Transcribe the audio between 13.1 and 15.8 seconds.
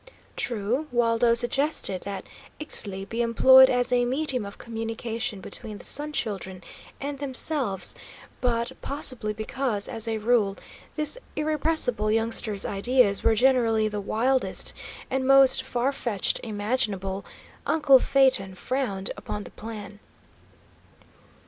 were generally the wildest and most